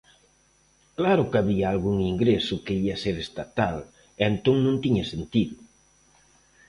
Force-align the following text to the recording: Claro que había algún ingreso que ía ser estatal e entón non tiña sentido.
Claro 0.99 1.23
que 1.29 1.37
había 1.41 1.67
algún 1.69 1.97
ingreso 2.13 2.55
que 2.65 2.73
ía 2.83 3.01
ser 3.03 3.15
estatal 3.27 3.75
e 4.19 4.23
entón 4.31 4.57
non 4.65 4.75
tiña 4.83 5.03
sentido. 5.13 5.57